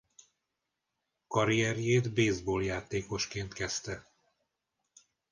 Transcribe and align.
Karrierjét 1.27 2.13
baseballjátékosként 2.13 3.53
kezdte. 3.53 4.05